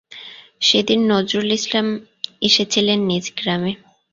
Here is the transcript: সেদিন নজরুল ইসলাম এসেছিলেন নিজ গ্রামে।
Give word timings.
সেদিন 0.61 0.99
নজরুল 1.11 1.49
ইসলাম 1.59 1.87
এসেছিলেন 2.41 2.99
নিজ 3.09 3.25
গ্রামে। 3.37 3.71